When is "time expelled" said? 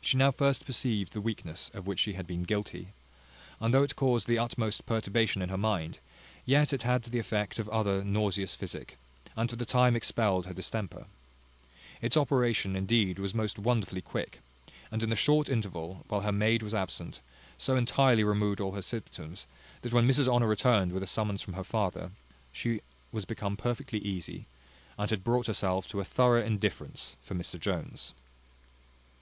9.66-10.46